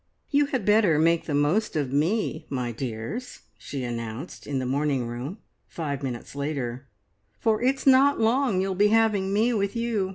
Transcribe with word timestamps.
"You 0.31 0.47
had 0.47 0.65
better 0.65 0.97
make 0.97 1.25
the 1.25 1.35
most 1.35 1.75
of 1.75 1.93
me, 1.93 2.47
my 2.49 2.71
dears," 2.71 3.41
she 3.59 3.83
announced 3.83 4.47
in 4.47 4.57
the 4.57 4.65
morning 4.65 5.05
room 5.05 5.37
five 5.67 6.01
minutes 6.01 6.33
later, 6.35 6.87
"for 7.37 7.61
it's 7.61 7.85
not 7.85 8.19
long 8.19 8.61
you'll 8.61 8.73
be 8.73 8.87
having 8.87 9.31
me 9.31 9.53
with 9.53 9.75
you. 9.75 10.09